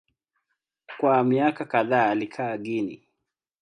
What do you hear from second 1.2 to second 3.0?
miaka kadhaa alikaa Guinea.